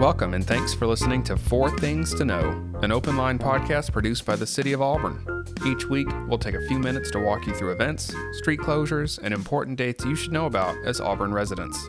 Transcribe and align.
Welcome 0.00 0.34
and 0.34 0.46
thanks 0.46 0.74
for 0.74 0.86
listening 0.86 1.22
to 1.22 1.38
Four 1.38 1.70
Things 1.78 2.14
to 2.16 2.26
Know, 2.26 2.62
an 2.82 2.92
open 2.92 3.16
line 3.16 3.38
podcast 3.38 3.92
produced 3.92 4.26
by 4.26 4.36
the 4.36 4.46
City 4.46 4.74
of 4.74 4.82
Auburn. 4.82 5.46
Each 5.66 5.86
week, 5.86 6.06
we'll 6.28 6.38
take 6.38 6.54
a 6.54 6.60
few 6.68 6.78
minutes 6.78 7.10
to 7.12 7.18
walk 7.18 7.46
you 7.46 7.54
through 7.54 7.72
events, 7.72 8.14
street 8.32 8.60
closures, 8.60 9.18
and 9.22 9.32
important 9.32 9.78
dates 9.78 10.04
you 10.04 10.14
should 10.14 10.32
know 10.32 10.44
about 10.44 10.76
as 10.84 11.00
Auburn 11.00 11.32
residents. 11.32 11.82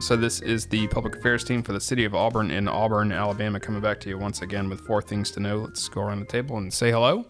So, 0.00 0.16
this 0.16 0.40
is 0.40 0.66
the 0.66 0.88
public 0.88 1.14
affairs 1.14 1.44
team 1.44 1.62
for 1.62 1.72
the 1.72 1.80
City 1.80 2.04
of 2.04 2.12
Auburn 2.12 2.50
in 2.50 2.66
Auburn, 2.66 3.12
Alabama, 3.12 3.60
coming 3.60 3.80
back 3.80 4.00
to 4.00 4.08
you 4.08 4.18
once 4.18 4.42
again 4.42 4.68
with 4.68 4.80
Four 4.80 5.00
Things 5.00 5.30
to 5.30 5.40
Know. 5.40 5.58
Let's 5.58 5.88
go 5.88 6.00
around 6.00 6.18
the 6.18 6.26
table 6.26 6.56
and 6.56 6.74
say 6.74 6.90
hello. 6.90 7.24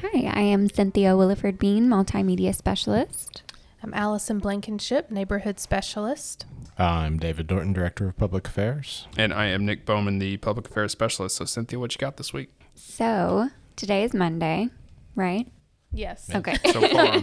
Hi, 0.00 0.32
I 0.32 0.40
am 0.40 0.70
Cynthia 0.70 1.10
Williford 1.10 1.58
Bean, 1.58 1.86
Multimedia 1.86 2.54
Specialist. 2.54 3.42
I'm 3.82 3.92
Allison 3.92 4.38
Blankenship, 4.38 5.10
Neighborhood 5.10 5.60
Specialist. 5.60 6.46
I'm 6.80 7.18
David 7.18 7.46
Dorton, 7.46 7.74
Director 7.74 8.08
of 8.08 8.16
Public 8.16 8.48
Affairs. 8.48 9.06
And 9.18 9.34
I 9.34 9.48
am 9.48 9.66
Nick 9.66 9.84
Bowman, 9.84 10.18
the 10.18 10.38
public 10.38 10.66
affairs 10.66 10.92
specialist. 10.92 11.36
So, 11.36 11.44
Cynthia, 11.44 11.78
what 11.78 11.94
you 11.94 11.98
got 11.98 12.16
this 12.16 12.32
week? 12.32 12.48
So, 12.74 13.50
today 13.76 14.02
is 14.02 14.14
Monday, 14.14 14.70
right? 15.14 15.46
Yes. 15.92 16.30
Okay. 16.34 16.56
So 16.72 16.80
far, 16.88 17.20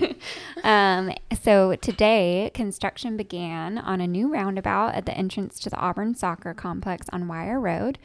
Um, 0.64 1.12
so 1.42 1.76
today, 1.78 2.52
construction 2.54 3.18
began 3.18 3.80
on 3.80 4.00
a 4.00 4.06
new 4.06 4.32
roundabout 4.32 4.94
at 4.94 5.08
the 5.08 5.18
entrance 5.18 5.58
to 5.62 5.72
the 5.72 5.78
Auburn 5.78 6.14
Soccer 6.14 6.54
Complex 6.54 7.08
on 7.12 7.28
Wire 7.28 7.60
Road. 7.60 7.98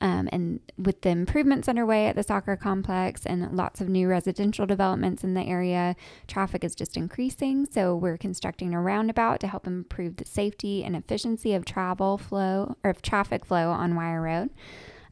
Um, 0.00 0.28
and 0.30 0.60
with 0.76 1.02
the 1.02 1.10
improvements 1.10 1.68
underway 1.68 2.06
at 2.06 2.16
the 2.16 2.22
soccer 2.22 2.56
complex 2.56 3.26
and 3.26 3.56
lots 3.56 3.80
of 3.80 3.88
new 3.88 4.08
residential 4.08 4.66
developments 4.66 5.24
in 5.24 5.34
the 5.34 5.42
area, 5.42 5.96
traffic 6.26 6.64
is 6.64 6.74
just 6.74 6.96
increasing. 6.96 7.66
So 7.66 7.96
we're 7.96 8.16
constructing 8.16 8.74
a 8.74 8.80
roundabout 8.80 9.40
to 9.40 9.48
help 9.48 9.66
improve 9.66 10.16
the 10.16 10.24
safety 10.24 10.84
and 10.84 10.94
efficiency 10.94 11.54
of 11.54 11.64
travel 11.64 12.18
flow 12.18 12.76
or 12.84 12.90
of 12.90 13.02
traffic 13.02 13.44
flow 13.44 13.70
on 13.70 13.94
Wire 13.94 14.22
Road. 14.22 14.50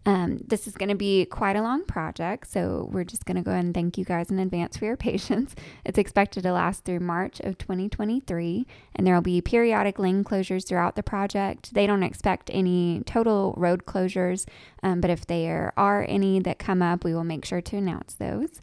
Um, 0.06 0.38
this 0.46 0.68
is 0.68 0.76
going 0.76 0.88
to 0.88 0.94
be 0.94 1.24
quite 1.24 1.56
a 1.56 1.62
long 1.62 1.84
project, 1.84 2.48
so 2.48 2.88
we're 2.92 3.02
just 3.02 3.24
going 3.24 3.36
to 3.36 3.42
go 3.42 3.50
ahead 3.50 3.64
and 3.64 3.74
thank 3.74 3.98
you 3.98 4.04
guys 4.04 4.30
in 4.30 4.38
advance 4.38 4.76
for 4.76 4.84
your 4.84 4.96
patience. 5.08 5.56
It's 5.84 5.98
expected 5.98 6.44
to 6.44 6.52
last 6.52 6.84
through 6.84 7.00
March 7.00 7.40
of 7.40 7.58
2023, 7.58 8.66
and 8.94 9.04
there 9.04 9.14
will 9.14 9.20
be 9.20 9.40
periodic 9.40 9.98
lane 9.98 10.22
closures 10.22 10.66
throughout 10.66 10.94
the 10.94 11.02
project. 11.02 11.74
They 11.74 11.88
don't 11.88 12.04
expect 12.04 12.50
any 12.52 13.02
total 13.04 13.52
road 13.56 13.84
closures, 13.84 14.46
um, 14.84 15.00
but 15.00 15.10
if 15.10 15.26
there 15.26 15.72
are 15.76 16.06
any 16.08 16.38
that 16.38 16.60
come 16.60 16.82
up, 16.82 17.02
we 17.02 17.12
will 17.12 17.24
make 17.24 17.44
sure 17.44 17.60
to 17.60 17.76
announce 17.76 18.14
those. 18.14 18.60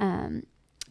Um, 0.00 0.44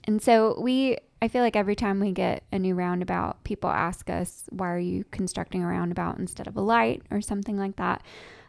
and 0.04 0.22
so 0.22 0.60
we, 0.62 0.98
I 1.20 1.28
feel 1.28 1.42
like 1.42 1.56
every 1.56 1.76
time 1.76 2.00
we 2.00 2.12
get 2.12 2.44
a 2.52 2.60
new 2.60 2.76
roundabout, 2.76 3.44
people 3.44 3.72
ask 3.72 4.08
us, 4.12 4.44
why 4.52 4.70
are 4.72 4.78
you 4.78 5.04
constructing 5.10 5.64
a 5.64 5.68
roundabout 5.68 6.20
instead 6.20 6.46
of 6.46 6.56
a 6.56 6.62
light 6.62 7.02
or 7.10 7.22
something 7.22 7.58
like 7.58 7.78
that? 7.78 8.04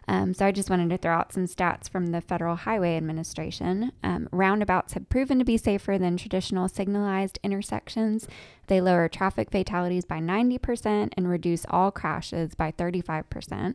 Um, 0.08 0.34
so 0.34 0.46
I 0.46 0.52
just 0.52 0.70
wanted 0.70 0.90
to 0.90 0.98
throw 0.98 1.14
out 1.14 1.32
some 1.32 1.46
stats 1.46 1.88
from 1.88 2.08
the 2.08 2.20
Federal 2.20 2.56
Highway 2.56 2.96
Administration. 2.96 3.92
Um, 4.04 4.28
roundabouts 4.30 4.92
have 4.92 5.08
proven 5.08 5.38
to 5.38 5.44
be 5.44 5.56
safer 5.56 5.98
than 5.98 6.16
traditional 6.16 6.68
signalized 6.68 7.38
intersections. 7.42 8.28
They 8.68 8.80
lower 8.80 9.08
traffic 9.08 9.50
fatalities 9.50 10.04
by 10.04 10.18
90% 10.18 11.12
and 11.16 11.28
reduce 11.28 11.66
all 11.70 11.90
crashes 11.90 12.54
by 12.54 12.72
35%. 12.72 13.74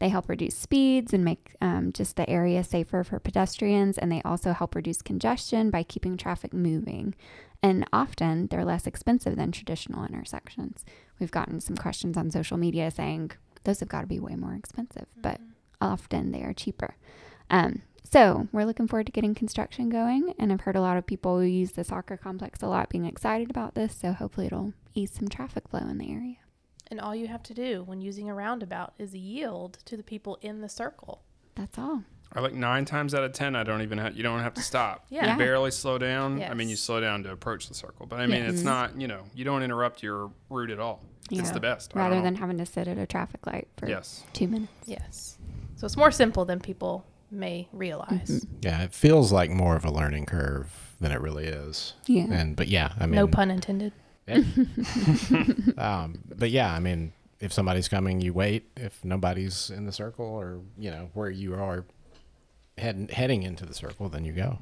They 0.00 0.08
help 0.08 0.28
reduce 0.28 0.56
speeds 0.56 1.14
and 1.14 1.24
make 1.24 1.54
um, 1.60 1.92
just 1.92 2.16
the 2.16 2.28
area 2.28 2.64
safer 2.64 3.04
for 3.04 3.18
pedestrians, 3.18 3.96
and 3.96 4.10
they 4.10 4.20
also 4.22 4.52
help 4.52 4.74
reduce 4.74 5.00
congestion 5.00 5.70
by 5.70 5.82
keeping 5.82 6.16
traffic 6.16 6.52
moving. 6.52 7.14
And 7.62 7.86
often 7.92 8.48
they're 8.48 8.64
less 8.64 8.86
expensive 8.86 9.36
than 9.36 9.52
traditional 9.52 10.04
intersections. 10.04 10.84
We've 11.18 11.30
gotten 11.30 11.60
some 11.60 11.76
questions 11.76 12.16
on 12.16 12.30
social 12.30 12.58
media 12.58 12.90
saying 12.90 13.30
those 13.62 13.80
have 13.80 13.88
got 13.88 14.02
to 14.02 14.06
be 14.06 14.20
way 14.20 14.34
more 14.34 14.54
expensive, 14.54 15.06
but 15.22 15.40
often 15.84 16.32
they 16.32 16.42
are 16.42 16.52
cheaper. 16.52 16.96
Um, 17.50 17.82
so 18.10 18.48
we're 18.52 18.64
looking 18.64 18.88
forward 18.88 19.06
to 19.06 19.12
getting 19.12 19.34
construction 19.34 19.88
going, 19.88 20.34
and 20.38 20.52
I've 20.52 20.62
heard 20.62 20.76
a 20.76 20.80
lot 20.80 20.96
of 20.96 21.06
people 21.06 21.38
who 21.38 21.46
use 21.46 21.72
the 21.72 21.84
soccer 21.84 22.16
complex 22.16 22.62
a 22.62 22.66
lot 22.68 22.88
being 22.88 23.04
excited 23.04 23.50
about 23.50 23.74
this. 23.74 23.94
So 23.96 24.12
hopefully 24.12 24.46
it'll 24.46 24.72
ease 24.94 25.12
some 25.12 25.28
traffic 25.28 25.68
flow 25.68 25.80
in 25.80 25.98
the 25.98 26.10
area. 26.10 26.36
And 26.90 27.00
all 27.00 27.14
you 27.14 27.26
have 27.28 27.42
to 27.44 27.54
do 27.54 27.82
when 27.84 28.00
using 28.00 28.28
a 28.28 28.34
roundabout 28.34 28.94
is 28.98 29.14
yield 29.14 29.78
to 29.86 29.96
the 29.96 30.02
people 30.02 30.38
in 30.42 30.60
the 30.60 30.68
circle. 30.68 31.22
That's 31.54 31.78
all. 31.78 32.04
I 32.32 32.40
like 32.40 32.52
nine 32.54 32.84
times 32.84 33.14
out 33.14 33.22
of 33.22 33.32
ten, 33.32 33.54
I 33.54 33.62
don't 33.62 33.82
even 33.82 33.98
have, 33.98 34.16
you 34.16 34.22
don't 34.22 34.40
have 34.40 34.54
to 34.54 34.62
stop. 34.62 35.06
Yeah. 35.08 35.22
Yeah. 35.24 35.32
You 35.32 35.38
barely 35.38 35.70
slow 35.70 35.98
down. 35.98 36.42
I 36.42 36.52
mean, 36.54 36.68
you 36.68 36.76
slow 36.76 37.00
down 37.00 37.22
to 37.24 37.32
approach 37.32 37.68
the 37.68 37.74
circle, 37.74 38.06
but 38.06 38.20
I 38.20 38.26
mean, 38.26 38.42
it's 38.44 38.62
not, 38.62 39.00
you 39.00 39.08
know, 39.08 39.22
you 39.34 39.44
don't 39.44 39.62
interrupt 39.62 40.02
your 40.02 40.30
route 40.50 40.70
at 40.70 40.80
all. 40.80 41.02
It's 41.30 41.48
Yeah. 41.48 41.52
the 41.52 41.60
best. 41.60 41.92
Rather 41.94 42.20
than 42.20 42.34
having 42.34 42.58
to 42.58 42.66
sit 42.66 42.86
at 42.88 42.98
a 42.98 43.06
traffic 43.06 43.46
light 43.46 43.68
for 43.76 43.88
yes. 43.88 44.24
two 44.32 44.48
minutes. 44.48 44.72
Yes. 44.84 45.38
So 45.76 45.86
it's 45.86 45.96
more 45.96 46.10
simple 46.10 46.44
than 46.44 46.60
people 46.60 47.04
may 47.30 47.68
realize. 47.72 48.46
Yeah, 48.62 48.82
it 48.82 48.92
feels 48.92 49.32
like 49.32 49.50
more 49.50 49.76
of 49.76 49.84
a 49.84 49.90
learning 49.90 50.26
curve 50.26 50.94
than 51.00 51.12
it 51.12 51.20
really 51.20 51.46
is. 51.46 51.94
Yeah. 52.06 52.26
And 52.30 52.56
but 52.56 52.68
yeah, 52.68 52.92
I 52.98 53.06
mean, 53.06 53.16
no 53.16 53.26
pun 53.26 53.50
intended. 53.50 53.92
um, 55.78 56.18
but 56.34 56.50
yeah, 56.50 56.72
I 56.72 56.78
mean, 56.78 57.12
if 57.40 57.52
somebody's 57.52 57.88
coming, 57.88 58.20
you 58.20 58.32
wait. 58.32 58.70
If 58.76 59.04
nobody's 59.04 59.70
in 59.70 59.84
the 59.84 59.92
circle, 59.92 60.24
or 60.24 60.60
you 60.78 60.90
know 60.90 61.10
where 61.12 61.30
you 61.30 61.54
are 61.54 61.84
heading 62.78 63.08
heading 63.08 63.42
into 63.42 63.66
the 63.66 63.74
circle, 63.74 64.08
then 64.08 64.24
you 64.24 64.32
go. 64.32 64.58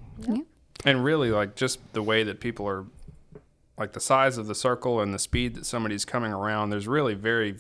And 0.85 1.05
really, 1.05 1.31
like 1.31 1.55
just 1.55 1.79
the 1.93 2.03
way 2.03 2.25
that 2.25 2.41
people 2.41 2.67
are, 2.67 2.87
like 3.79 3.93
the 3.93 4.01
size 4.01 4.37
of 4.37 4.47
the 4.47 4.55
circle 4.55 5.01
and 5.01 5.15
the 5.15 5.19
speed 5.19 5.55
that 5.55 5.67
somebody's 5.67 6.05
coming 6.05 6.33
around. 6.33 6.71
There's 6.71 6.89
really 6.89 7.15
very, 7.15 7.57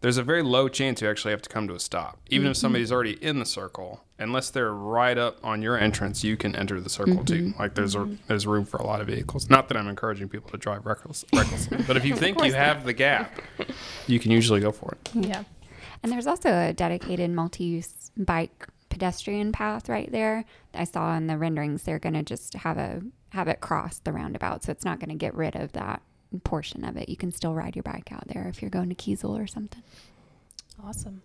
there's 0.00 0.18
a 0.18 0.22
very 0.22 0.42
low 0.42 0.68
chance 0.68 1.00
you 1.00 1.08
actually 1.08 1.32
have 1.32 1.42
to 1.42 1.48
come 1.48 1.66
to 1.68 1.74
a 1.74 1.80
stop. 1.80 2.18
Even 2.28 2.46
if 2.46 2.52
mm-hmm. 2.52 2.60
somebody's 2.60 2.92
already 2.92 3.22
in 3.24 3.38
the 3.38 3.46
circle, 3.46 4.04
unless 4.18 4.50
they're 4.50 4.72
right 4.72 5.16
up 5.16 5.38
on 5.42 5.62
your 5.62 5.78
entrance, 5.78 6.22
you 6.22 6.36
can 6.36 6.54
enter 6.54 6.80
the 6.80 6.90
circle 6.90 7.24
too. 7.24 7.48
Mm-hmm. 7.48 7.60
Like 7.60 7.74
there's 7.74 7.94
a, 7.94 7.98
mm-hmm. 7.98 8.14
there's 8.26 8.46
room 8.46 8.64
for 8.64 8.76
a 8.78 8.86
lot 8.86 9.00
of 9.00 9.06
vehicles. 9.06 9.48
Not 9.48 9.68
that 9.68 9.76
I'm 9.76 9.88
encouraging 9.88 10.28
people 10.28 10.50
to 10.50 10.58
drive 10.58 10.86
reckless, 10.86 11.24
recklessly, 11.34 11.78
but 11.86 11.96
if 11.96 12.04
you 12.04 12.14
think 12.14 12.42
you 12.44 12.52
have 12.52 12.84
the 12.84 12.92
gap, 12.92 13.40
you 14.06 14.18
can 14.18 14.30
usually 14.30 14.60
go 14.60 14.72
for 14.72 14.92
it. 14.92 15.10
Yeah. 15.14 15.44
And 16.02 16.12
there's 16.12 16.26
also 16.26 16.50
a 16.50 16.72
dedicated 16.72 17.30
multi 17.30 17.64
use 17.64 18.10
bike 18.16 18.68
pedestrian 18.90 19.52
path 19.52 19.88
right 19.88 20.10
there. 20.12 20.44
I 20.74 20.84
saw 20.84 21.16
in 21.16 21.26
the 21.26 21.36
renderings 21.36 21.82
they're 21.82 21.98
going 21.98 22.14
to 22.14 22.22
just 22.22 22.54
have 22.54 22.78
a 22.78 23.02
have 23.30 23.48
it 23.48 23.60
cross 23.60 23.98
the 23.98 24.12
roundabout, 24.12 24.64
so 24.64 24.72
it's 24.72 24.84
not 24.84 25.00
going 25.00 25.10
to 25.10 25.16
get 25.16 25.34
rid 25.34 25.56
of 25.56 25.72
that 25.72 26.00
portion 26.44 26.84
of 26.84 26.96
it. 26.96 27.08
You 27.08 27.16
can 27.16 27.32
still 27.32 27.54
ride 27.54 27.76
your 27.76 27.82
bike 27.82 28.12
out 28.12 28.28
there 28.28 28.46
if 28.48 28.60
you're 28.60 28.70
going 28.70 28.88
to 28.88 28.94
Kiesel 28.94 29.40
or 29.40 29.46
something. 29.46 29.82
Awesome. 30.82 31.22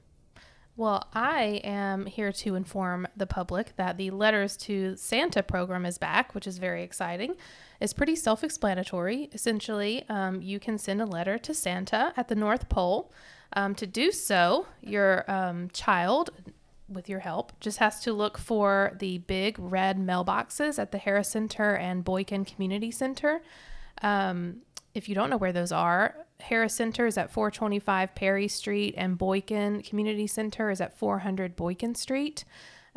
Well, 0.78 1.08
I 1.14 1.62
am 1.64 2.06
here 2.06 2.32
to 2.32 2.56
inform 2.56 3.08
the 3.16 3.28
public 3.28 3.76
that 3.76 3.98
the 3.98 4.10
Letters 4.10 4.56
to 4.58 4.96
Santa 4.96 5.44
program 5.44 5.86
is 5.86 5.98
back, 5.98 6.34
which 6.34 6.48
is 6.48 6.58
very 6.60 6.82
exciting. 6.82 7.36
It's 7.80 7.94
pretty 7.94 8.16
self 8.16 8.44
explanatory. 8.44 9.30
Essentially, 9.34 10.06
um, 10.08 10.42
you 10.42 10.60
can 10.60 10.78
send 10.78 11.02
a 11.02 11.06
letter 11.06 11.38
to 11.40 11.54
Santa 11.54 12.14
at 12.16 12.30
the 12.30 12.36
North 12.36 12.70
Pole. 12.70 13.12
Um, 13.54 13.76
to 13.76 13.86
do 13.86 14.12
so, 14.12 14.66
your 14.82 15.30
um, 15.30 15.70
child, 15.74 16.30
with 16.88 17.10
your 17.10 17.20
help, 17.20 17.52
just 17.60 17.80
has 17.80 18.00
to 18.02 18.14
look 18.14 18.38
for 18.38 18.96
the 19.00 19.18
big 19.20 19.58
red 19.60 19.98
mailboxes 19.98 20.80
at 20.80 20.92
the 20.92 20.98
Harris 20.98 21.30
Center 21.30 21.76
and 21.76 22.06
Boykin 22.06 22.46
Community 22.46 22.92
Center. 22.92 23.42
Um, 24.02 24.62
if 24.94 25.08
you 25.08 25.16
don't 25.16 25.30
know 25.30 25.38
where 25.38 25.54
those 25.54 25.72
are, 25.72 26.16
Harris 26.40 26.74
Center 26.74 27.06
is 27.06 27.18
at 27.18 27.32
425 27.32 28.16
Perry 28.16 28.48
Street, 28.48 28.96
and 28.98 29.18
Boykin 29.18 29.82
Community 29.84 30.28
Center 30.28 30.70
is 30.70 30.82
at 30.82 30.98
400 30.98 31.56
Boykin 31.56 31.96
Street. 31.96 32.44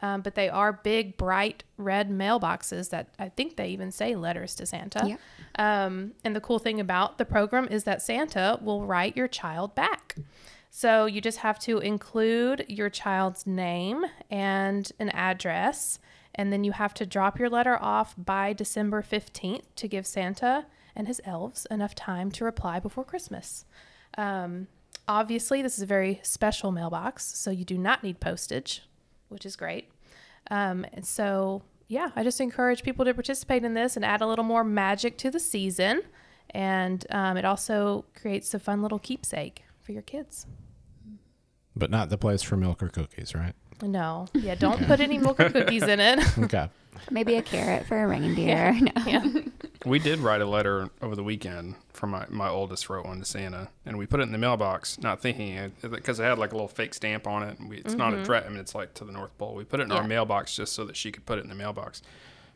Um, 0.02 0.22
but 0.22 0.34
they 0.34 0.48
are 0.48 0.72
big, 0.72 1.16
bright 1.16 1.62
red 1.76 2.10
mailboxes 2.10 2.90
that 2.90 3.14
I 3.18 3.28
think 3.28 3.56
they 3.56 3.68
even 3.68 3.92
say 3.92 4.16
letters 4.16 4.56
to 4.56 4.66
Santa. 4.66 5.06
Yep. 5.06 5.20
Um, 5.56 6.12
and 6.24 6.34
the 6.34 6.40
cool 6.40 6.58
thing 6.58 6.80
about 6.80 7.16
the 7.18 7.24
program 7.24 7.68
is 7.70 7.84
that 7.84 8.02
Santa 8.02 8.58
will 8.60 8.84
write 8.84 9.16
your 9.16 9.28
child 9.28 9.76
back. 9.76 10.16
So 10.68 11.06
you 11.06 11.20
just 11.20 11.38
have 11.38 11.60
to 11.60 11.78
include 11.78 12.64
your 12.68 12.90
child's 12.90 13.46
name 13.46 14.04
and 14.28 14.90
an 14.98 15.10
address, 15.10 16.00
and 16.34 16.52
then 16.52 16.64
you 16.64 16.72
have 16.72 16.92
to 16.94 17.06
drop 17.06 17.38
your 17.38 17.48
letter 17.48 17.78
off 17.80 18.16
by 18.18 18.52
December 18.52 19.00
15th 19.00 19.62
to 19.76 19.86
give 19.86 20.04
Santa 20.08 20.66
and 20.96 21.06
his 21.08 21.20
elves 21.24 21.66
enough 21.70 21.94
time 21.94 22.30
to 22.32 22.44
reply 22.44 22.78
before 22.80 23.04
Christmas. 23.04 23.64
Um, 24.16 24.68
obviously, 25.08 25.62
this 25.62 25.76
is 25.76 25.82
a 25.82 25.86
very 25.86 26.20
special 26.22 26.70
mailbox, 26.70 27.24
so 27.36 27.50
you 27.50 27.64
do 27.64 27.76
not 27.78 28.02
need 28.02 28.20
postage, 28.20 28.82
which 29.28 29.44
is 29.44 29.56
great. 29.56 29.90
Um, 30.50 30.84
and 30.92 31.04
so, 31.06 31.62
yeah, 31.88 32.10
I 32.14 32.22
just 32.22 32.40
encourage 32.40 32.82
people 32.82 33.04
to 33.04 33.14
participate 33.14 33.64
in 33.64 33.74
this 33.74 33.96
and 33.96 34.04
add 34.04 34.20
a 34.20 34.26
little 34.26 34.44
more 34.44 34.64
magic 34.64 35.16
to 35.18 35.30
the 35.30 35.40
season. 35.40 36.02
And 36.50 37.04
um, 37.10 37.36
it 37.36 37.44
also 37.44 38.04
creates 38.14 38.54
a 38.54 38.58
fun 38.58 38.82
little 38.82 38.98
keepsake 38.98 39.64
for 39.80 39.92
your 39.92 40.02
kids. 40.02 40.46
But 41.74 41.90
not 41.90 42.08
the 42.08 42.18
place 42.18 42.42
for 42.42 42.56
milk 42.56 42.82
or 42.82 42.88
cookies, 42.88 43.34
right? 43.34 43.54
No, 43.82 44.28
yeah, 44.34 44.54
don't 44.58 44.86
put 44.86 45.00
any 45.00 45.18
milk 45.18 45.40
or 45.40 45.50
cookies 45.50 45.82
in 45.82 45.98
it. 46.00 46.20
Okay. 46.38 46.68
Maybe 47.10 47.34
a 47.36 47.42
carrot 47.42 47.86
for 47.86 48.00
a 48.02 48.06
reindeer. 48.06 48.72
No. 48.80 48.92
yeah. 49.04 49.24
We 49.84 49.98
did 49.98 50.18
write 50.20 50.40
a 50.40 50.46
letter 50.46 50.88
over 51.02 51.14
the 51.14 51.22
weekend 51.22 51.74
from 51.92 52.10
my, 52.10 52.26
my 52.30 52.48
oldest 52.48 52.88
wrote 52.88 53.04
one 53.04 53.18
to 53.18 53.24
Santa, 53.24 53.68
and 53.84 53.98
we 53.98 54.06
put 54.06 54.20
it 54.20 54.24
in 54.24 54.32
the 54.32 54.38
mailbox, 54.38 54.98
not 54.98 55.20
thinking 55.20 55.48
it 55.48 55.72
because 55.90 56.18
it 56.18 56.24
had 56.24 56.38
like 56.38 56.52
a 56.52 56.54
little 56.54 56.68
fake 56.68 56.94
stamp 56.94 57.26
on 57.26 57.42
it. 57.42 57.58
And 57.58 57.68
we, 57.68 57.78
it's 57.78 57.94
not 57.94 58.12
a 58.12 58.16
mm-hmm. 58.16 58.22
address. 58.22 58.44
I 58.46 58.48
mean, 58.48 58.60
it's 58.60 58.74
like 58.74 58.94
to 58.94 59.04
the 59.04 59.12
North 59.12 59.36
Pole. 59.36 59.54
We 59.54 59.64
put 59.64 59.80
it 59.80 59.84
in 59.84 59.92
our 59.92 60.06
mailbox 60.06 60.56
just 60.56 60.72
so 60.72 60.84
that 60.86 60.96
she 60.96 61.12
could 61.12 61.26
put 61.26 61.38
it 61.38 61.42
in 61.42 61.50
the 61.50 61.54
mailbox, 61.54 62.02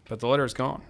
but 0.09 0.21
the 0.21 0.27
letter 0.27 0.45
is 0.45 0.55
gone. 0.55 0.83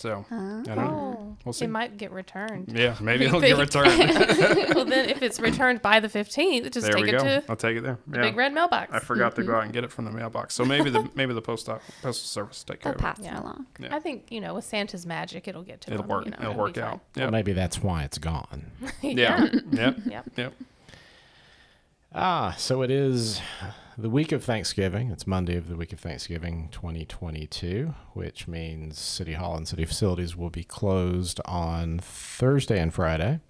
So 0.00 0.24
I 0.30 0.34
don't 0.64 0.66
know. 0.76 1.16
Oh, 1.20 1.36
We'll 1.44 1.52
see. 1.52 1.66
it 1.66 1.68
might 1.68 1.98
get 1.98 2.10
returned. 2.10 2.72
Yeah, 2.74 2.96
maybe 3.02 3.24
You 3.24 3.28
it'll 3.36 3.40
get 3.42 3.58
returned. 3.58 3.98
well, 4.74 4.86
then 4.86 5.10
if 5.10 5.20
it's 5.22 5.38
returned 5.48 5.82
by 5.82 6.00
the 6.00 6.08
15th, 6.08 6.70
just 6.72 6.86
there 6.86 6.94
take 6.94 7.02
we 7.04 7.08
it 7.10 7.12
go. 7.12 7.18
to 7.18 7.44
I'll 7.50 7.56
take 7.56 7.76
it 7.76 7.82
there. 7.82 7.98
the 8.06 8.16
Yeah. 8.16 8.22
big 8.22 8.36
red 8.36 8.54
mailbox. 8.54 8.90
I 8.94 9.00
forgot 9.00 9.36
to 9.36 9.42
go 9.44 9.56
out 9.56 9.64
and 9.64 9.74
get 9.74 9.84
it 9.84 9.92
from 9.92 10.06
the 10.06 10.10
mailbox. 10.10 10.54
So 10.54 10.64
maybe 10.64 10.88
the 10.88 11.06
maybe 11.14 11.34
the 11.34 11.42
post 11.42 11.68
office, 11.68 11.84
postal 12.00 12.26
service 12.26 12.64
will 12.66 12.74
take 12.74 12.82
care 12.82 12.92
They'll 12.92 12.98
of 13.08 13.18
it. 13.18 13.22
pass 13.22 13.24
Yeah. 13.24 13.40
along. 13.42 13.66
Yeah. 13.78 13.94
I 13.94 14.00
think 14.00 14.32
you 14.32 14.40
know 14.40 14.54
with 14.54 14.64
Santa's 14.64 15.04
magic, 15.04 15.46
it'll 15.46 15.62
get 15.64 15.82
to 15.82 15.90
It'll 15.92 16.02
them, 16.02 16.08
work. 16.08 16.24
You 16.24 16.30
know, 16.30 16.36
it'll 16.40 16.50
it'll 16.52 16.62
work 16.64 16.74
be 16.74 16.80
out. 16.80 17.00
Well, 17.16 17.30
maybe 17.30 17.52
that's 17.52 17.82
why 17.82 18.04
it's 18.04 18.16
gone. 18.16 18.70
fine. 19.02 19.18
Yeah. 19.18 19.48
yep. 19.70 19.96
Yep. 20.06 20.24
Yep. 20.36 20.52
Ah, 22.14 22.54
so 22.58 22.80
it 22.82 22.90
is 22.90 23.40
the 24.00 24.08
week 24.08 24.32
of 24.32 24.42
Thanksgiving. 24.42 25.10
It's 25.10 25.26
Monday 25.26 25.56
of 25.56 25.68
the 25.68 25.76
week 25.76 25.92
of 25.92 26.00
Thanksgiving 26.00 26.70
2022, 26.72 27.94
which 28.14 28.48
means 28.48 28.98
City 28.98 29.34
Hall 29.34 29.54
and 29.56 29.68
city 29.68 29.84
facilities 29.84 30.34
will 30.34 30.48
be 30.48 30.64
closed 30.64 31.38
on 31.44 31.98
Thursday 31.98 32.80
and 32.80 32.94
Friday. 32.94 33.40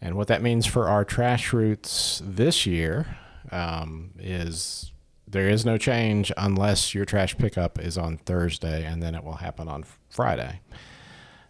And 0.00 0.14
what 0.14 0.28
that 0.28 0.40
means 0.40 0.64
for 0.64 0.88
our 0.88 1.04
trash 1.04 1.52
routes 1.52 2.22
this 2.24 2.64
year 2.64 3.18
um, 3.52 4.12
is 4.18 4.92
there 5.28 5.50
is 5.50 5.66
no 5.66 5.76
change 5.76 6.32
unless 6.38 6.94
your 6.94 7.04
trash 7.04 7.36
pickup 7.36 7.78
is 7.78 7.98
on 7.98 8.16
Thursday 8.16 8.86
and 8.86 9.02
then 9.02 9.14
it 9.14 9.22
will 9.22 9.34
happen 9.34 9.68
on 9.68 9.84
Friday. 10.08 10.60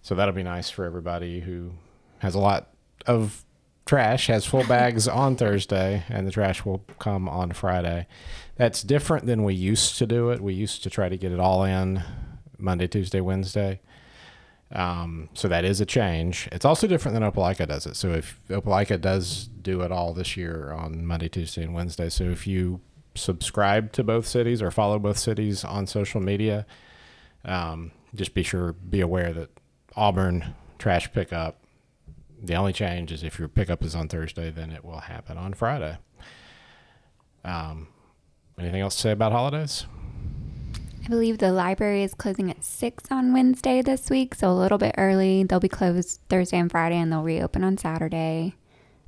So 0.02 0.16
that'll 0.16 0.34
be 0.34 0.42
nice 0.42 0.70
for 0.70 0.84
everybody 0.84 1.38
who 1.38 1.70
has 2.18 2.34
a 2.34 2.40
lot 2.40 2.68
of 3.06 3.45
trash, 3.86 4.26
has 4.26 4.44
full 4.44 4.64
bags 4.64 5.08
on 5.24 5.36
Thursday, 5.36 6.04
and 6.08 6.26
the 6.26 6.32
trash 6.32 6.64
will 6.64 6.84
come 6.98 7.28
on 7.28 7.52
Friday. 7.52 8.06
That's 8.56 8.82
different 8.82 9.26
than 9.26 9.44
we 9.44 9.54
used 9.54 9.96
to 9.98 10.06
do 10.06 10.30
it. 10.30 10.40
We 10.40 10.54
used 10.54 10.82
to 10.82 10.90
try 10.90 11.08
to 11.08 11.16
get 11.16 11.32
it 11.32 11.40
all 11.40 11.64
in 11.64 12.02
Monday, 12.58 12.86
Tuesday, 12.86 13.20
Wednesday. 13.20 13.80
Um, 14.72 15.28
so 15.34 15.46
that 15.48 15.64
is 15.64 15.80
a 15.80 15.86
change. 15.86 16.48
It's 16.50 16.64
also 16.64 16.86
different 16.86 17.18
than 17.18 17.30
Opelika 17.30 17.68
does 17.68 17.86
it. 17.86 17.96
So 17.96 18.12
if 18.12 18.40
Opelika 18.48 19.00
does 19.00 19.46
do 19.46 19.82
it 19.82 19.92
all 19.92 20.12
this 20.12 20.36
year 20.36 20.72
on 20.72 21.06
Monday, 21.06 21.28
Tuesday, 21.28 21.62
and 21.62 21.74
Wednesday. 21.74 22.08
So 22.08 22.24
if 22.24 22.46
you 22.46 22.80
subscribe 23.14 23.92
to 23.92 24.02
both 24.02 24.26
cities 24.26 24.60
or 24.60 24.70
follow 24.70 24.98
both 24.98 25.18
cities 25.18 25.64
on 25.64 25.86
social 25.86 26.20
media, 26.20 26.66
um, 27.44 27.92
just 28.14 28.34
be 28.34 28.42
sure, 28.42 28.72
be 28.72 29.00
aware 29.00 29.32
that 29.32 29.50
Auburn 29.94 30.54
trash 30.78 31.12
pickup. 31.12 31.60
The 32.42 32.54
only 32.54 32.72
change 32.72 33.12
is 33.12 33.22
if 33.22 33.38
your 33.38 33.48
pickup 33.48 33.82
is 33.82 33.94
on 33.94 34.08
Thursday, 34.08 34.50
then 34.50 34.70
it 34.70 34.84
will 34.84 35.00
happen 35.00 35.38
on 35.38 35.54
Friday. 35.54 35.98
Um, 37.44 37.88
anything 38.58 38.80
else 38.80 38.94
to 38.96 39.00
say 39.00 39.10
about 39.12 39.32
holidays? 39.32 39.86
I 41.04 41.08
believe 41.08 41.38
the 41.38 41.52
library 41.52 42.02
is 42.02 42.14
closing 42.14 42.50
at 42.50 42.64
6 42.64 43.04
on 43.10 43.32
Wednesday 43.32 43.80
this 43.80 44.10
week, 44.10 44.34
so 44.34 44.50
a 44.50 44.52
little 44.52 44.76
bit 44.76 44.94
early. 44.98 45.44
They'll 45.44 45.60
be 45.60 45.68
closed 45.68 46.20
Thursday 46.28 46.58
and 46.58 46.70
Friday, 46.70 46.96
and 46.96 47.12
they'll 47.12 47.22
reopen 47.22 47.62
on 47.62 47.78
Saturday. 47.78 48.56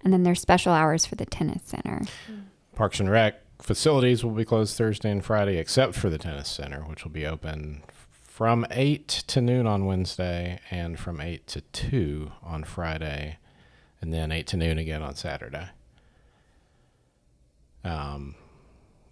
And 0.05 0.13
then 0.13 0.23
there's 0.23 0.41
special 0.41 0.73
hours 0.73 1.05
for 1.05 1.17
the 1.17 1.27
tennis 1.27 1.63
center. 1.65 2.03
Parks 2.77 3.01
and 3.01 3.11
Rec 3.11 3.43
facilities 3.61 4.25
will 4.25 4.31
be 4.31 4.45
closed 4.45 4.77
Thursday 4.77 5.11
and 5.11 5.25
Friday, 5.25 5.59
except 5.59 5.97
for 5.97 6.09
the 6.09 6.19
tennis 6.19 6.49
center, 6.49 6.83
which 6.83 7.03
will 7.03 7.11
be 7.11 7.27
open 7.27 7.83
from 8.39 8.65
8 8.71 9.09
to 9.09 9.41
noon 9.41 9.67
on 9.67 9.85
Wednesday 9.85 10.61
and 10.71 10.97
from 10.97 11.21
8 11.21 11.45
to 11.49 11.61
2 11.61 12.31
on 12.41 12.63
Friday, 12.63 13.37
and 14.01 14.15
then 14.15 14.31
8 14.31 14.47
to 14.47 14.57
noon 14.57 14.79
again 14.79 15.03
on 15.03 15.17
Saturday. 15.17 15.71
Um, 17.83 18.37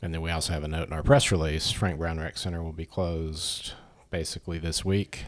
and 0.01 0.15
then 0.15 0.23
we 0.23 0.31
also 0.31 0.53
have 0.53 0.63
a 0.63 0.69
note 0.69 0.87
in 0.87 0.93
our 0.93 1.03
press 1.03 1.33
release 1.33 1.73
Frank 1.73 1.99
Brown 1.99 2.21
Rec 2.21 2.39
Center 2.39 2.63
will 2.63 2.73
be 2.73 2.87
closed 2.87 3.73
basically 4.13 4.59
this 4.59 4.85
week 4.85 5.25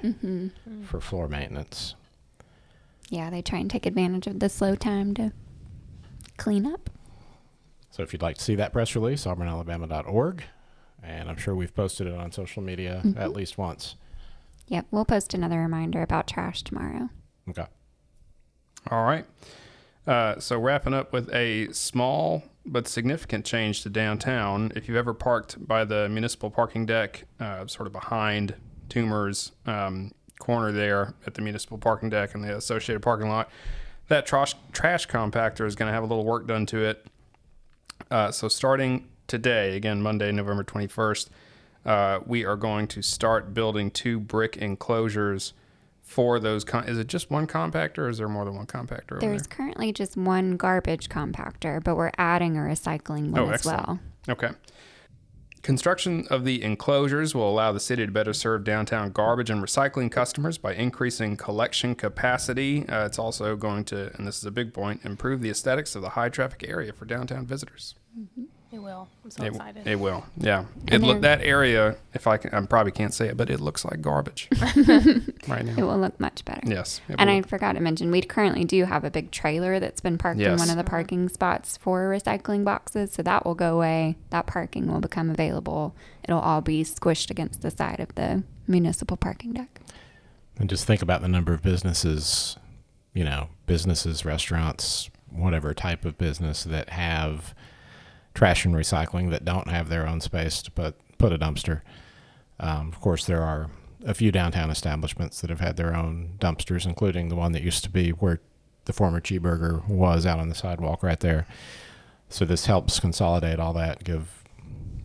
for 0.85 1.01
floor 1.01 1.27
maintenance. 1.27 1.97
Yeah, 3.11 3.31
they 3.31 3.43
try 3.43 3.59
and 3.59 3.69
take 3.69 3.85
advantage 3.85 4.29
of 4.29 4.39
the 4.39 4.49
slow 4.49 4.77
time 4.77 5.13
to 5.15 5.33
clean 6.37 6.67
up. 6.67 6.89
So 7.91 8.05
if 8.05 8.13
you'd 8.13 8.23
like 8.23 8.39
to 8.39 8.45
see 8.45 8.55
that 8.55 8.73
press 8.73 8.95
release, 8.95 9.25
auburnalabama.org. 9.25 10.45
And 11.03 11.29
I'm 11.29 11.37
sure 11.37 11.55
we've 11.55 11.75
posted 11.75 12.07
it 12.07 12.15
on 12.15 12.33
social 12.33 12.63
media 12.63 13.03
at 13.17 13.33
least 13.33 13.57
once. 13.57 13.97
Yep, 14.69 14.87
we'll 14.91 15.05
post 15.05 15.33
another 15.33 15.59
reminder 15.59 16.03
about 16.03 16.27
trash 16.27 16.63
tomorrow. 16.63 17.09
Okay. 17.49 17.67
All 18.91 19.05
right. 19.05 19.25
Uh, 20.07 20.39
so 20.41 20.59
wrapping 20.59 20.95
up 20.95 21.13
with 21.13 21.33
a 21.35 21.69
small 21.73 22.43
but 22.65 22.87
significant 22.87 23.45
change 23.45 23.83
to 23.83 23.91
downtown. 23.91 24.73
If 24.75 24.89
you've 24.89 24.97
ever 24.97 25.15
parked 25.15 25.67
by 25.67 25.85
the 25.85 26.09
municipal 26.09 26.51
parking 26.51 26.87
deck, 26.87 27.25
uh, 27.41 27.67
sort 27.67 27.87
of 27.87 27.93
behind 27.93 28.55
Toomer's 28.89 29.53
um, 29.67 30.13
corner 30.39 30.73
there 30.73 31.15
at 31.27 31.35
the 31.35 31.43
municipal 31.43 31.79
parking 31.79 32.11
deck 32.11 32.35
and 32.35 32.45
the 32.45 32.57
associated 32.57 33.01
parking 33.01 33.29
lot, 33.29 33.51
that 34.09 34.27
trash 34.27 34.55
trash 34.73 35.07
compactor 35.07 35.67
is 35.67 35.75
going 35.75 35.89
to 35.89 35.93
have 35.93 36.03
a 36.03 36.07
little 36.07 36.25
work 36.25 36.47
done 36.47 36.67
to 36.67 36.85
it. 36.85 37.07
Uh, 38.11 38.31
so 38.31 38.49
starting 38.49 39.09
today, 39.33 39.77
again 39.77 40.03
Monday, 40.03 40.33
November 40.33 40.65
twenty 40.65 40.89
first, 40.89 41.31
uh, 41.87 42.19
we 42.27 42.45
are 42.45 42.57
going 42.57 42.89
to 42.89 43.03
start 43.03 43.55
building 43.55 43.91
two 43.93 44.19
brick 44.19 44.57
enclosures 44.57 45.53
for 46.03 46.41
those. 46.41 46.65
Con- 46.65 46.89
is 46.89 46.99
it 46.99 47.07
just 47.07 47.31
one 47.31 47.47
compactor, 47.47 47.99
or 47.99 48.09
is 48.09 48.19
there 48.19 48.29
more 48.29 48.45
than 48.45 48.57
one 48.57 48.67
compactor? 48.67 49.13
over 49.13 49.21
There's 49.21 49.47
currently 49.47 49.93
just 49.93 50.17
one 50.17 50.57
garbage 50.57 51.09
compactor, 51.09 51.85
but 51.85 51.97
we're 51.97 52.11
adding 52.19 52.57
a 52.57 52.61
recycling 52.63 53.31
one 53.31 53.41
Oh, 53.43 53.51
as 53.51 53.65
well. 53.65 54.01
Okay. 54.29 54.51
Construction 55.61 56.25
of 56.31 56.45
the 56.45 56.63
enclosures 56.63 57.35
will 57.35 57.51
allow 57.51 57.73
the 57.73 57.81
city 57.81 58.07
to 58.07 58.13
better 58.13 58.33
serve 58.33 58.65
downtown 58.65 59.11
garbage 59.11 59.51
and 59.51 59.63
recycling 59.63 60.11
customers 60.11 60.57
by 60.57 60.73
increasing 60.73 61.37
collection 61.37 61.95
capacity. 61.95 62.89
Uh, 62.89 63.05
it's 63.05 63.19
also 63.19 63.57
going 63.57 63.85
to, 63.85 64.15
and 64.17 64.27
this 64.27 64.39
is 64.39 64.45
a 64.45 64.53
big 64.53 64.73
point, 64.73 65.05
improve 65.05 65.43
the 65.43 65.51
aesthetics 65.51 65.95
of 65.97 66.01
the 66.01 66.11
high 66.11 66.29
traffic 66.29 66.65
area 66.67 66.93
for 66.93 67.05
downtown 67.05 67.45
visitors. 67.45 67.97
It 68.71 68.81
will. 68.83 69.09
I'm 69.25 69.31
so 69.31 69.45
It, 69.45 69.49
excited. 69.49 69.87
it 69.87 69.99
will, 69.99 70.27
yeah. 70.37 70.67
It 70.89 71.01
look 71.01 71.23
that 71.23 71.41
area. 71.41 71.97
If 72.13 72.27
I 72.27 72.37
can, 72.37 72.53
I 72.53 72.61
probably 72.67 72.93
can't 72.93 73.15
say 73.15 73.29
it, 73.29 73.37
but 73.37 73.49
it 73.49 73.61
looks 73.61 73.83
like 73.83 74.03
garbage 74.03 74.47
right 75.49 75.65
now. 75.65 75.75
It 75.79 75.83
will 75.85 75.99
look 75.99 76.21
much 76.21 76.45
better. 76.45 76.61
Yes, 76.67 77.01
And 77.09 77.31
will. 77.31 77.37
I 77.39 77.43
forgot 77.43 77.73
to 77.73 77.81
mention, 77.81 78.11
we 78.11 78.21
currently 78.21 78.65
do 78.65 78.85
have 78.85 79.05
a 79.05 79.11
big 79.11 79.31
trailer 79.31 79.81
that's 79.81 80.03
been 80.03 80.19
parked 80.19 80.41
in 80.41 80.59
one 80.59 80.69
of 80.69 80.77
the 80.77 80.85
parking 80.85 81.31
spots 81.31 81.79
for 81.79 82.11
recycling 82.11 82.63
boxes. 82.63 83.13
So 83.13 83.23
that 83.23 83.47
will 83.47 83.55
go 83.55 83.77
away. 83.77 84.17
That 84.31 84.47
parking 84.47 84.93
will 84.93 85.01
become 85.01 85.31
available. 85.31 85.95
It'll 86.25 86.41
all 86.41 86.61
be 86.61 86.85
squished 86.85 87.31
against 87.31 87.63
the 87.63 87.71
side 87.71 88.01
of 88.01 88.15
the 88.17 88.43
municipal 88.67 89.17
parking 89.17 89.55
deck. 89.55 89.81
And 90.59 90.69
just 90.69 90.85
think 90.87 91.01
about 91.01 91.23
the 91.23 91.29
number 91.29 91.55
of 91.55 91.63
businesses, 91.63 92.59
you 93.15 93.25
know, 93.25 93.49
businesses, 93.65 94.27
restaurants, 94.27 95.09
whatever 95.31 95.73
type 95.73 96.05
of 96.05 96.19
business 96.19 96.65
that 96.65 96.91
have 96.91 97.55
trash 98.39 98.65
and 98.65 98.73
recycling 98.73 99.31
that 99.31 99.45
don't 99.45 99.67
have 99.67 99.89
their 99.89 100.07
own 100.07 100.21
space 100.21 100.63
to 100.63 100.71
put 100.71 100.95
put 101.19 101.33
a 101.33 101.39
dumpster. 101.39 101.81
Um, 102.61 102.87
of 102.87 103.01
course, 103.01 103.27
there 103.27 103.43
are 103.43 103.69
a 104.07 104.15
few 104.15 104.31
downtown 104.31 104.71
establishments 104.71 105.41
that 105.41 105.51
have 105.51 105.59
had 105.59 105.77
their 105.77 105.93
own 105.93 106.35
dumpsters, 106.39 106.87
including 106.87 107.31
the 107.31 107.35
one 107.35 107.51
that 107.51 107.63
used 107.63 107.83
to 107.83 107.91
be 107.91 108.11
where 108.11 108.41
the 108.85 108.93
former 108.93 109.21
cheeseburger 109.21 109.85
was 109.89 110.25
out 110.25 110.39
on 110.39 110.49
the 110.49 110.55
sidewalk 110.55 111.03
right 111.03 111.19
there. 111.19 111.49
So 112.29 112.45
this 112.45 112.67
helps 112.67 113.01
consolidate 113.01 113.59
all 113.59 113.73
that, 113.73 114.05
give 114.05 114.45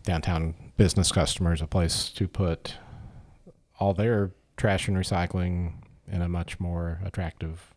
downtown 0.03 0.53
business 0.77 1.11
customers 1.11 1.59
a 1.59 1.65
place 1.65 2.09
to 2.09 2.27
put 2.27 2.75
all 3.79 3.95
their 3.95 4.29
trash 4.57 4.87
and 4.87 4.95
recycling 4.95 5.73
in 6.07 6.21
a 6.21 6.29
much 6.29 6.59
more 6.59 6.99
attractive 7.03 7.72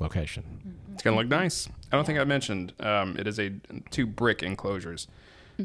location. 0.00 0.78
It's 0.92 1.02
gonna 1.02 1.16
look 1.16 1.28
nice. 1.28 1.68
I 1.92 1.96
don't 1.96 2.04
think 2.04 2.18
I 2.18 2.24
mentioned 2.24 2.72
um, 2.80 3.16
it 3.18 3.26
is 3.26 3.38
a 3.38 3.52
two 3.90 4.06
brick 4.06 4.42
enclosures. 4.42 5.08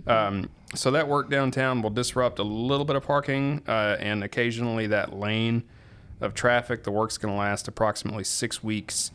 Um, 0.06 0.50
so 0.76 0.92
that 0.92 1.08
work 1.08 1.30
downtown 1.30 1.82
will 1.82 1.90
disrupt 1.90 2.40
a 2.40 2.44
little 2.44 2.86
bit 2.86 2.96
of 2.96 3.04
parking 3.04 3.64
uh, 3.68 3.98
and 4.00 4.24
occasionally 4.24 4.88
that 4.88 5.14
lane 5.14 5.64
of 6.22 6.34
traffic. 6.34 6.84
The 6.84 6.92
work's 6.92 7.18
going 7.18 7.34
to 7.34 7.40
last 7.40 7.68
approximately 7.68 8.24
six 8.24 8.64
weeks. 8.64 9.12